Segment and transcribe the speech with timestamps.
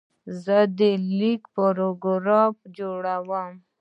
[0.43, 0.79] زه د
[1.17, 3.51] لیک پاراګرافونه جوړوم.